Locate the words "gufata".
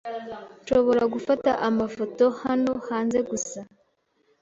1.13-1.49